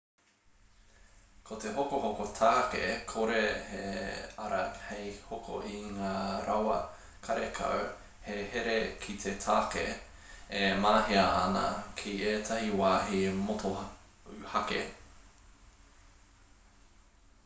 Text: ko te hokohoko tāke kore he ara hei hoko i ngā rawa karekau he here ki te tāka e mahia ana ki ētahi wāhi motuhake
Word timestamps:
ko 1.47 1.55
te 1.63 1.71
hokohoko 1.73 2.23
tāke 2.37 2.79
kore 3.11 3.41
he 3.73 3.81
ara 4.45 4.61
hei 4.85 5.11
hoko 5.27 5.59
i 5.73 5.81
ngā 5.99 6.15
rawa 6.47 6.79
karekau 7.29 7.85
he 8.29 8.39
here 8.55 8.79
ki 9.05 9.17
te 9.27 9.35
tāka 9.45 9.85
e 10.63 10.65
mahia 10.89 11.29
ana 11.45 11.63
ki 12.03 12.17
ētahi 12.35 12.73
wāhi 12.83 13.23
motuhake 13.47 14.83